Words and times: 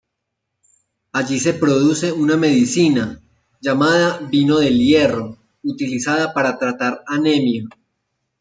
Allí 1.11 1.39
se 1.39 1.53
produce 1.53 2.11
una 2.11 2.35
medicina, 2.35 3.19
llamada 3.61 4.17
"Vino 4.31 4.57
del 4.57 4.79
hierro", 4.79 5.37
utilizada 5.61 6.33
para 6.33 6.57
tratar 6.57 7.03
anemia. 7.05 7.65